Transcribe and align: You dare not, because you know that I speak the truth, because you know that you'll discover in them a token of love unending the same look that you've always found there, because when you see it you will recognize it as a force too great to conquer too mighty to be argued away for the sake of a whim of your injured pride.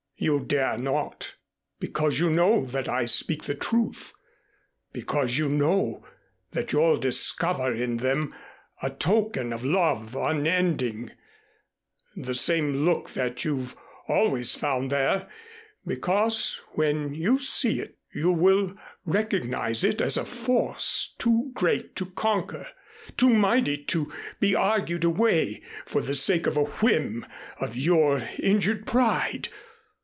You 0.23 0.39
dare 0.39 0.77
not, 0.77 1.33
because 1.79 2.19
you 2.19 2.29
know 2.29 2.63
that 2.67 2.87
I 2.87 3.05
speak 3.05 3.45
the 3.45 3.55
truth, 3.55 4.13
because 4.93 5.39
you 5.39 5.49
know 5.49 6.05
that 6.51 6.71
you'll 6.71 6.97
discover 6.97 7.73
in 7.73 7.97
them 7.97 8.35
a 8.83 8.91
token 8.91 9.51
of 9.51 9.65
love 9.65 10.13
unending 10.15 11.09
the 12.15 12.35
same 12.35 12.85
look 12.85 13.13
that 13.13 13.43
you've 13.43 13.75
always 14.07 14.53
found 14.53 14.91
there, 14.91 15.27
because 15.87 16.61
when 16.73 17.15
you 17.15 17.39
see 17.39 17.79
it 17.81 17.97
you 18.13 18.31
will 18.31 18.75
recognize 19.05 19.83
it 19.83 20.01
as 20.01 20.17
a 20.17 20.23
force 20.23 21.15
too 21.17 21.49
great 21.55 21.95
to 21.95 22.05
conquer 22.05 22.67
too 23.17 23.31
mighty 23.31 23.75
to 23.85 24.13
be 24.39 24.53
argued 24.53 25.03
away 25.03 25.63
for 25.83 25.99
the 25.99 26.13
sake 26.13 26.45
of 26.45 26.57
a 26.57 26.65
whim 26.65 27.25
of 27.59 27.75
your 27.75 28.19
injured 28.37 28.85
pride. 28.85 29.47